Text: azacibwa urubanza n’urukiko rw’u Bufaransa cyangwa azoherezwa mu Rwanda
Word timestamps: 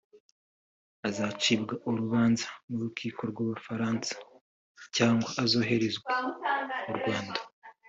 azacibwa 1.09 1.73
urubanza 1.89 2.47
n’urukiko 2.67 3.21
rw’u 3.31 3.45
Bufaransa 3.49 4.13
cyangwa 4.95 5.29
azoherezwa 5.43 6.09
mu 6.85 6.91
Rwanda 6.99 7.41